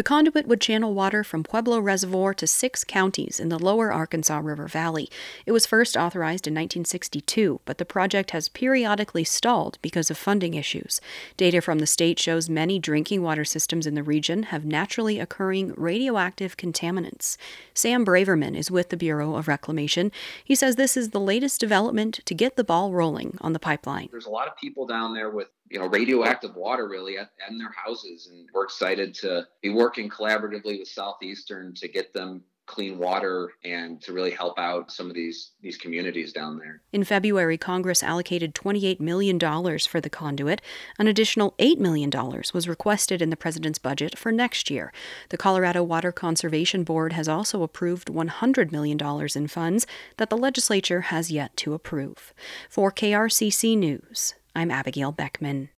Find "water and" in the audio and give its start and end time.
32.98-34.00